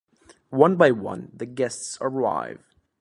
One 0.49 0.77
by 0.77 0.89
one, 0.89 1.29
the 1.31 1.45
guests 1.45 1.99
arrive. 2.01 2.65